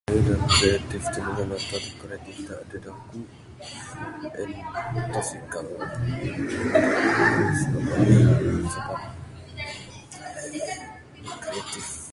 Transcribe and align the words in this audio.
Kayuh 0.07 0.25
da 0.27 0.33
kreatif 0.53 1.05